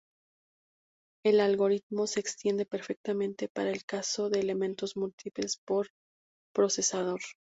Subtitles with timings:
[1.23, 5.89] El algoritmo se extiende perfectamente para el caso de elementos múltiples por
[6.55, 7.21] procesador.